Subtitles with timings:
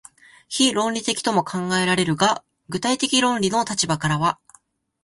[0.49, 4.39] 非論理的とも考えられるが、具体的論理の立場からは、